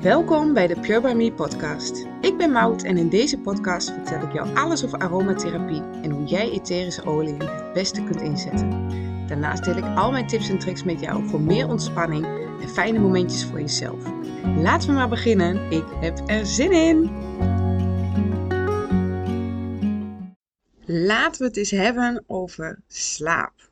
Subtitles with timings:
[0.00, 2.06] Welkom bij de Pure By Me podcast.
[2.20, 6.24] Ik ben Maud en in deze podcast vertel ik jou alles over aromatherapie en hoe
[6.24, 8.88] jij etherische oliën het beste kunt inzetten.
[9.26, 12.24] Daarnaast deel ik al mijn tips en tricks met jou voor meer ontspanning
[12.60, 14.04] en fijne momentjes voor jezelf.
[14.56, 15.70] Laten we maar beginnen.
[15.70, 17.10] Ik heb er zin in!
[20.84, 23.70] Laten we het eens hebben over slaap.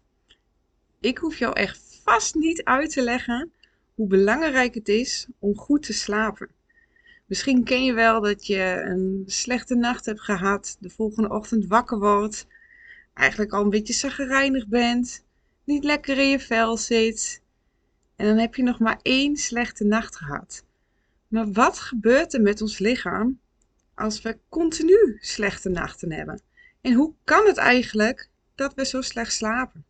[1.00, 3.52] Ik hoef jou echt vast niet uit te leggen
[3.98, 6.48] hoe belangrijk het is om goed te slapen.
[7.26, 11.98] Misschien ken je wel dat je een slechte nacht hebt gehad, de volgende ochtend wakker
[11.98, 12.46] wordt,
[13.14, 15.24] eigenlijk al een beetje zaggerijnig bent,
[15.64, 17.42] niet lekker in je vel zit.
[18.16, 20.64] En dan heb je nog maar één slechte nacht gehad.
[21.28, 23.40] Maar wat gebeurt er met ons lichaam
[23.94, 26.40] als we continu slechte nachten hebben?
[26.80, 29.84] En hoe kan het eigenlijk dat we zo slecht slapen?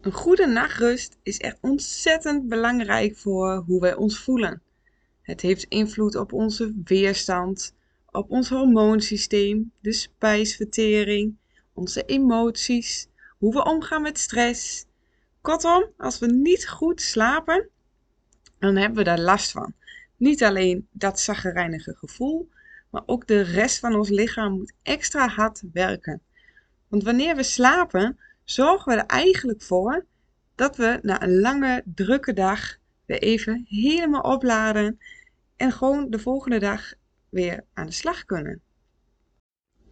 [0.00, 4.62] Een goede nachtrust is echt ontzettend belangrijk voor hoe wij ons voelen.
[5.22, 7.74] Het heeft invloed op onze weerstand,
[8.10, 11.36] op ons hormoonsysteem, de spijsvertering,
[11.72, 14.86] onze emoties, hoe we omgaan met stress.
[15.40, 17.68] Kortom, als we niet goed slapen,
[18.58, 19.74] dan hebben we daar last van.
[20.16, 22.48] Niet alleen dat zaggerijnige gevoel,
[22.90, 26.22] maar ook de rest van ons lichaam moet extra hard werken.
[26.88, 28.18] Want wanneer we slapen,
[28.50, 30.06] zorgen we er eigenlijk voor
[30.54, 34.98] dat we na een lange, drukke dag weer even helemaal opladen
[35.56, 36.92] en gewoon de volgende dag
[37.28, 38.60] weer aan de slag kunnen.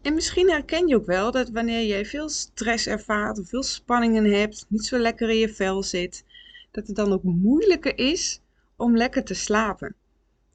[0.03, 4.25] En misschien herken je ook wel dat wanneer jij veel stress ervaart of veel spanningen
[4.25, 6.25] hebt, niet zo lekker in je vel zit,
[6.71, 8.41] dat het dan ook moeilijker is
[8.77, 9.95] om lekker te slapen.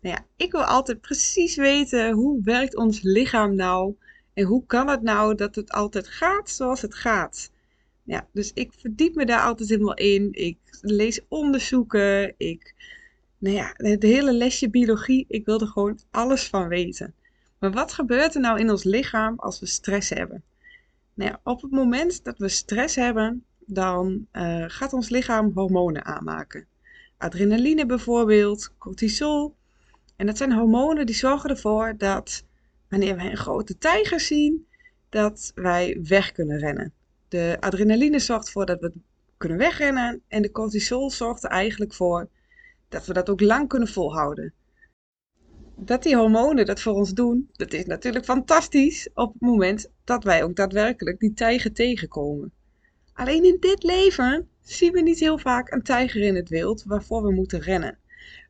[0.02, 3.96] Nou ja, ik wil altijd precies weten hoe werkt ons lichaam nou
[4.34, 7.52] en hoe kan het nou dat het altijd gaat zoals het gaat.
[8.04, 10.30] Ja, dus ik verdiep me daar altijd helemaal in.
[10.32, 12.34] Ik lees onderzoeken.
[12.38, 12.74] Ik,
[13.38, 15.26] nou ja, het hele lesje biologie.
[15.28, 17.14] Ik wil er gewoon alles van weten.
[17.60, 20.44] Maar wat gebeurt er nou in ons lichaam als we stress hebben?
[21.14, 26.66] Nou op het moment dat we stress hebben, dan uh, gaat ons lichaam hormonen aanmaken.
[27.18, 29.56] Adrenaline bijvoorbeeld, cortisol.
[30.16, 32.46] En dat zijn hormonen die zorgen ervoor dat
[32.90, 34.68] wanneer wij een grote tijger zien,
[35.10, 36.94] dat wij weg kunnen rennen.
[37.34, 38.92] De adrenaline zorgt ervoor dat we
[39.38, 42.30] kunnen wegrennen en de cortisol zorgt er eigenlijk voor
[42.90, 44.54] dat we dat ook lang kunnen volhouden.
[45.76, 50.24] Dat die hormonen dat voor ons doen, dat is natuurlijk fantastisch op het moment dat
[50.24, 52.52] wij ook daadwerkelijk die tijger tegenkomen.
[53.14, 57.24] Alleen in dit leven zien we niet heel vaak een tijger in het wild waarvoor
[57.24, 57.98] we moeten rennen.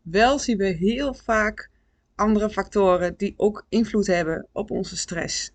[0.02, 1.70] Wel zien we heel vaak
[2.16, 5.52] andere factoren die ook invloed hebben op onze stress.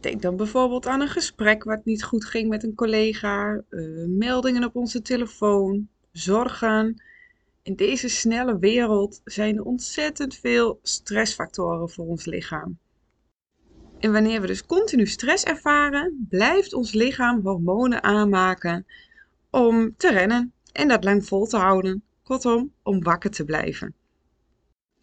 [0.00, 4.64] Denk dan bijvoorbeeld aan een gesprek wat niet goed ging met een collega, uh, meldingen
[4.64, 7.02] op onze telefoon, zorgen.
[7.62, 12.78] In deze snelle wereld zijn er ontzettend veel stressfactoren voor ons lichaam.
[13.98, 18.86] En wanneer we dus continu stress ervaren, blijft ons lichaam hormonen aanmaken
[19.50, 22.02] om te rennen en dat lang vol te houden.
[22.22, 23.94] Kortom, om wakker te blijven.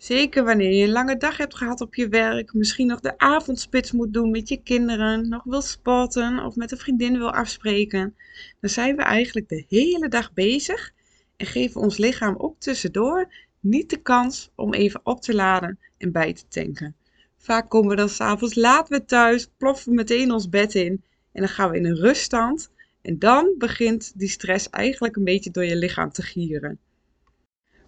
[0.03, 3.91] Zeker wanneer je een lange dag hebt gehad op je werk, misschien nog de avondspits
[3.91, 8.15] moet doen met je kinderen, nog wil sporten of met een vriendin wil afspreken,
[8.59, 10.91] dan zijn we eigenlijk de hele dag bezig
[11.37, 16.11] en geven ons lichaam ook tussendoor niet de kans om even op te laden en
[16.11, 16.95] bij te tanken.
[17.37, 21.41] Vaak komen we dan s'avonds laat weer thuis, ploffen we meteen ons bed in en
[21.41, 22.71] dan gaan we in een ruststand
[23.01, 26.79] en dan begint die stress eigenlijk een beetje door je lichaam te gieren.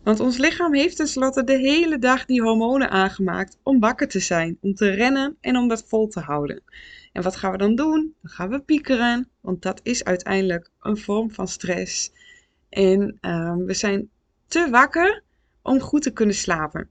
[0.05, 4.57] Want ons lichaam heeft tenslotte de hele dag die hormonen aangemaakt om wakker te zijn,
[4.61, 6.63] om te rennen en om dat vol te houden.
[7.11, 8.15] En wat gaan we dan doen?
[8.21, 12.11] Dan gaan we piekeren, want dat is uiteindelijk een vorm van stress.
[12.69, 14.09] En uh, we zijn
[14.47, 15.23] te wakker
[15.61, 16.89] om goed te kunnen slapen.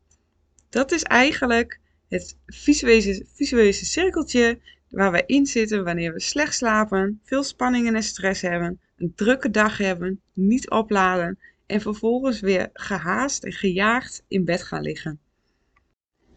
[0.69, 4.59] Dat is eigenlijk het visuele, visuele cirkeltje
[4.91, 9.51] waar we in zitten wanneer we slecht slapen, veel spanningen en stress hebben, een drukke
[9.51, 15.21] dag hebben, niet opladen en vervolgens weer gehaast en gejaagd in bed gaan liggen.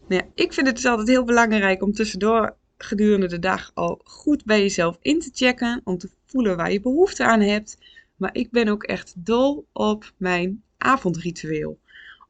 [0.08, 4.44] Nou ik vind het dus altijd heel belangrijk om tussendoor gedurende de dag al goed
[4.44, 7.78] bij jezelf in te checken, om te voelen waar je behoefte aan hebt.
[8.16, 11.78] Maar ik ben ook echt dol op mijn avondritueel.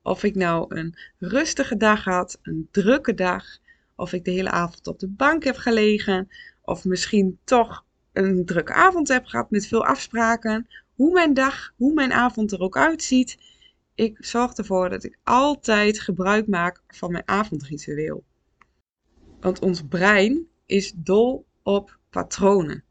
[0.03, 3.45] Of ik nou een rustige dag had, een drukke dag,
[3.97, 6.29] of ik de hele avond op de bank heb gelegen,
[6.63, 10.67] of misschien toch een drukke avond heb gehad met veel afspraken,
[10.99, 13.39] hoe mijn dag, hoe mijn avond er ook uitziet,
[13.95, 18.25] ik zorg ervoor dat ik altijd gebruik maak van mijn avondritueel.
[19.41, 22.85] Want ons brein is dol op patronen.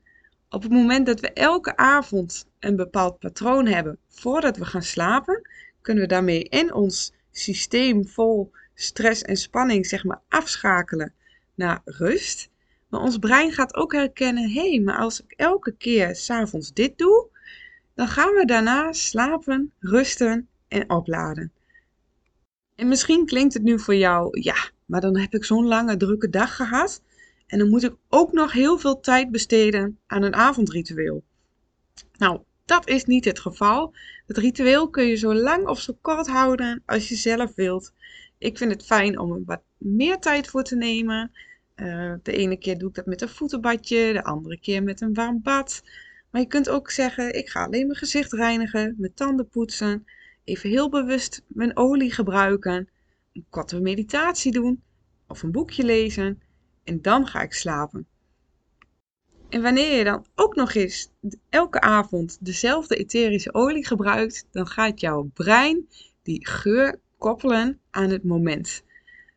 [0.49, 5.49] Op het moment dat we elke avond een bepaald patroon hebben voordat we gaan slapen,
[5.81, 11.13] kunnen we daarmee in ons systeem vol stress en spanning zeg maar afschakelen
[11.55, 12.49] naar rust.
[12.89, 16.97] Maar ons brein gaat ook herkennen, hé, hey, maar als ik elke keer s'avonds dit
[16.97, 17.35] doe,
[17.97, 21.51] dan gaan we daarna slapen, rusten en opladen.
[22.75, 24.55] En misschien klinkt het nu voor jou, ja,
[24.85, 27.01] maar dan heb ik zo'n lange drukke dag gehad
[27.47, 31.23] en dan moet ik ook nog heel veel tijd besteden aan een avondritueel.
[32.17, 33.93] Nou, dat is niet het geval.
[34.25, 37.93] Het ritueel kun je zo lang of zo kort houden als je zelf wilt.
[38.37, 41.31] Ik vind het fijn om er wat meer tijd voor te nemen.
[41.75, 45.13] Uh, de ene keer doe ik dat met een voetenbadje, de andere keer met een
[45.13, 45.81] warm bad.
[46.37, 50.05] Maar je kunt ook zeggen, ik ga alleen mijn gezicht reinigen, mijn tanden poetsen,
[50.43, 52.89] even heel bewust mijn olie gebruiken,
[53.33, 54.83] een korte meditatie doen
[55.27, 56.41] of een boekje lezen
[56.83, 58.07] en dan ga ik slapen.
[59.49, 61.11] En wanneer je dan ook nog eens
[61.49, 65.87] elke avond dezelfde etherische olie gebruikt, dan gaat jouw brein
[66.23, 68.83] die geur koppelen aan het moment.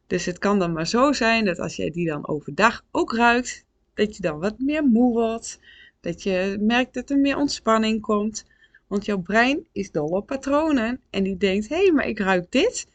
[0.06, 3.64] Dus het kan dan maar zo zijn dat als jij die dan overdag ook ruikt,
[3.94, 5.58] dat je dan wat meer moe wordt,
[6.00, 8.44] dat je merkt dat er meer ontspanning komt.
[8.86, 12.50] Want jouw brein is dol op patronen en die denkt: hé, hey, maar ik ruik
[12.50, 12.86] dit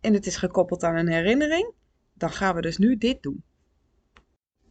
[0.00, 1.72] en het is gekoppeld aan een herinnering,
[2.14, 3.44] dan gaan we dus nu dit doen.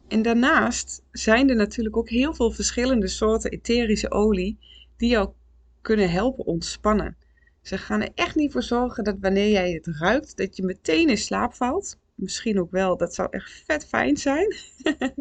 [0.07, 4.57] En daarnaast zijn er natuurlijk ook heel veel verschillende soorten etherische olie
[4.97, 5.33] die jou
[5.81, 7.17] kunnen helpen ontspannen.
[7.62, 11.09] Ze gaan er echt niet voor zorgen dat wanneer jij het ruikt, dat je meteen
[11.09, 12.00] in slaap valt.
[12.15, 14.56] Misschien ook wel, dat zou echt vet fijn zijn.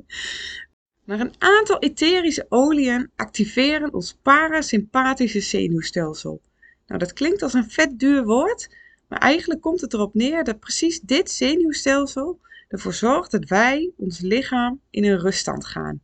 [1.11, 6.41] maar een aantal etherische oliën activeren ons parasympathische zenuwstelsel.
[6.87, 8.77] Nou, dat klinkt als een vet duur woord,
[9.09, 14.21] maar eigenlijk komt het erop neer dat precies dit zenuwstelsel ervoor zorgt dat wij, ons
[14.21, 16.01] lichaam, in een ruststand gaan.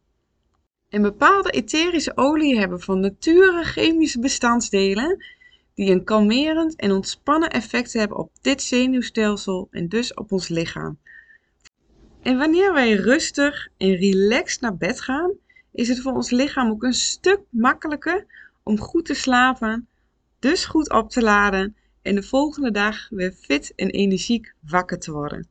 [0.88, 5.24] En bepaalde etherische oliën hebben van nature chemische bestandsdelen
[5.74, 10.98] die een kalmerend en ontspannen effect hebben op dit zenuwstelsel en dus op ons lichaam.
[12.26, 15.32] En wanneer wij rustig en relaxed naar bed gaan,
[15.72, 18.26] is het voor ons lichaam ook een stuk makkelijker
[18.62, 19.88] om goed te slapen,
[20.38, 25.12] dus goed op te laden en de volgende dag weer fit en energiek wakker te
[25.12, 25.48] worden.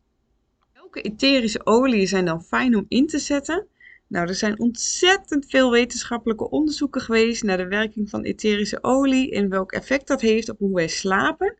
[0.74, 3.68] Welke etherische oliën zijn dan fijn om in te zetten?
[4.08, 9.50] Nou, er zijn ontzettend veel wetenschappelijke onderzoeken geweest naar de werking van etherische olie en
[9.50, 11.56] welk effect dat heeft op hoe wij slapen.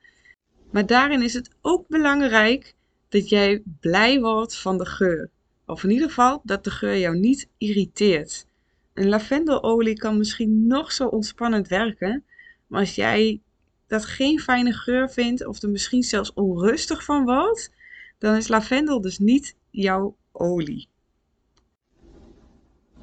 [0.72, 2.76] Maar daarin is het ook belangrijk
[3.16, 5.30] dat jij blij wordt van de geur.
[5.66, 8.48] Of in ieder geval dat de geur jou niet irriteert.
[8.94, 12.24] Een lavendelolie kan misschien nog zo ontspannend werken,
[12.68, 13.42] maar als jij
[13.88, 17.72] dat geen fijne geur vindt of er misschien zelfs onrustig van wordt,
[18.18, 20.88] dan is lavendel dus niet jouw olie.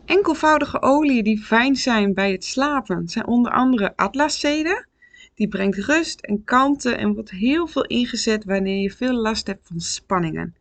[0.04, 4.86] Enkelvoudige oliën die fijn zijn bij het slapen zijn onder andere atlaszede.
[5.34, 9.66] Die brengt rust en kalmte en wordt heel veel ingezet wanneer je veel last hebt
[9.66, 10.54] van spanningen.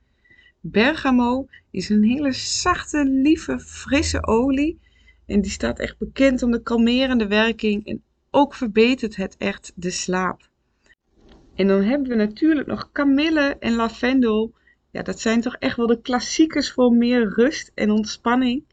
[0.59, 4.79] Bergamo is een hele zachte, lieve, frisse olie.
[5.25, 9.91] En die staat echt bekend om de kalmerende werking en ook verbetert het echt de
[9.91, 10.50] slaap.
[11.56, 14.53] En dan hebben we natuurlijk nog kamille en lavendel.
[14.91, 18.63] Ja, dat zijn toch echt wel de klassiekers voor meer rust en ontspanning.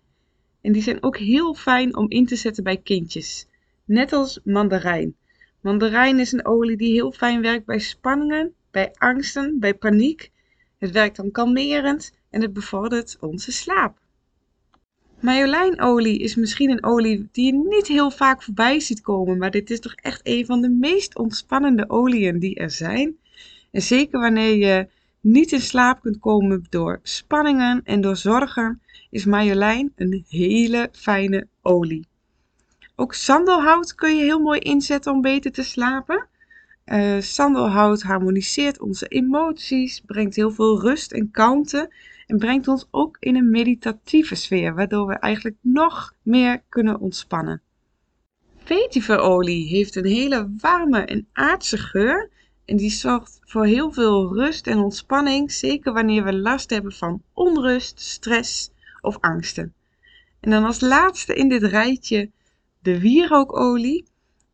[0.60, 3.46] En die zijn ook heel fijn om in te zetten bij kindjes.
[3.84, 5.16] Net als mandarijn.
[5.60, 10.30] Mandarijn is een olie die heel fijn werkt bij spanningen, bij angsten, bij paniek.
[10.78, 13.98] Het werkt dan kalmerend en het bevordert onze slaap.
[15.20, 19.70] Majolijnolie is misschien een olie die je niet heel vaak voorbij ziet komen, maar dit
[19.70, 23.16] is toch echt een van de meest ontspannende oliën die er zijn.
[23.70, 24.88] En zeker wanneer je
[25.20, 31.46] niet in slaap kunt komen door spanningen en door zorgen, is marjolein een hele fijne
[31.62, 32.06] olie.
[33.00, 36.26] Ook sandelhout kun je heel mooi inzetten om beter te slapen.
[36.86, 41.92] Uh, sandelhout harmoniseert onze emoties, brengt heel veel rust en kalmte
[42.26, 47.62] en brengt ons ook in een meditatieve sfeer, waardoor we eigenlijk nog meer kunnen ontspannen.
[48.64, 52.30] Vetiverolie heeft een hele warme en aardse geur
[52.64, 57.22] en die zorgt voor heel veel rust en ontspanning, zeker wanneer we last hebben van
[57.32, 59.74] onrust, stress of angsten.
[60.40, 62.30] En dan als laatste in dit rijtje
[62.82, 64.04] de wierookolie.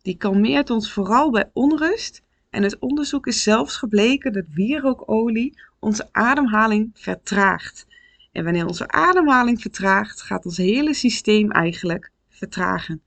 [0.03, 2.23] Die kalmeert ons vooral bij onrust.
[2.51, 7.87] En het onderzoek is zelfs gebleken dat wierookolie onze ademhaling vertraagt.
[8.33, 13.03] En wanneer onze ademhaling vertraagt, gaat ons hele systeem eigenlijk vertragen.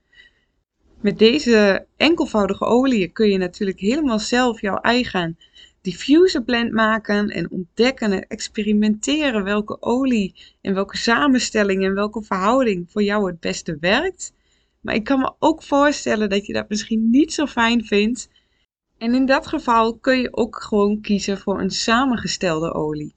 [1.02, 5.38] Met deze enkelvoudige olie kun je natuurlijk helemaal zelf jouw eigen
[5.82, 12.92] diffuser blend maken en ontdekken en experimenteren welke olie en welke samenstelling en welke verhouding
[12.92, 14.34] voor jou het beste werkt.
[14.82, 18.30] Maar ik kan me ook voorstellen dat je dat misschien niet zo fijn vindt.
[18.98, 23.16] En in dat geval kun je ook gewoon kiezen voor een samengestelde olie.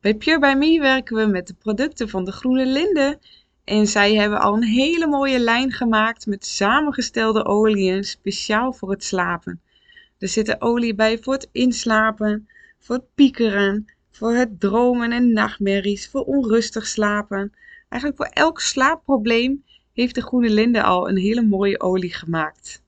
[0.00, 3.18] Bij Pure By Me werken we met de producten van de Groene Linde.
[3.64, 9.04] En zij hebben al een hele mooie lijn gemaakt met samengestelde oliën speciaal voor het
[9.04, 9.60] slapen.
[10.18, 16.08] Er zitten olie bij voor het inslapen, voor het piekeren, voor het dromen en nachtmerries,
[16.08, 17.52] voor onrustig slapen.
[17.88, 22.82] Eigenlijk voor elk slaapprobleem heeft de Groene Linde al een hele mooie olie gemaakt.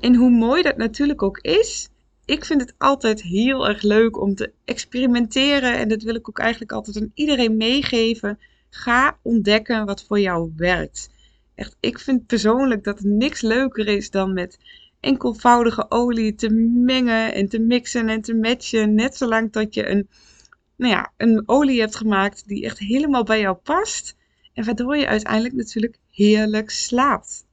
[0.00, 1.88] En hoe mooi dat natuurlijk ook is,
[2.24, 5.78] ik vind het altijd heel erg leuk om te experimenteren.
[5.78, 8.38] En dat wil ik ook eigenlijk altijd aan iedereen meegeven.
[8.70, 11.10] Ga ontdekken wat voor jou werkt.
[11.54, 14.58] Echt, ik vind persoonlijk dat niks leuker is dan met
[15.00, 16.50] enkelvoudige olie te
[16.84, 18.94] mengen en te mixen en te matchen.
[18.94, 20.08] Net zolang dat je een,
[20.76, 24.16] nou ja, een olie hebt gemaakt die echt helemaal bij jou past.
[24.54, 27.46] En waardoor je uiteindelijk natuurlijk heerlijk slaapt.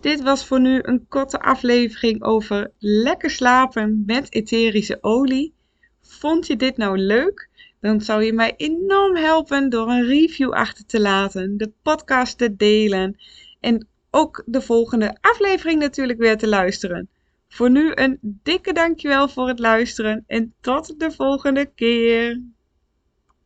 [0.00, 5.54] Dit was voor nu een korte aflevering over lekker slapen met etherische olie.
[6.02, 7.48] Vond je dit nou leuk?
[7.80, 12.56] Dan zou je mij enorm helpen door een review achter te laten, de podcast te
[12.56, 13.16] delen
[13.60, 17.08] en ook de volgende aflevering natuurlijk weer te luisteren.
[17.48, 22.42] Voor nu een dikke dankjewel voor het luisteren en tot de volgende keer.